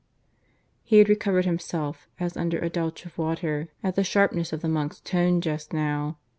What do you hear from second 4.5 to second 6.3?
of the monk's tone just now.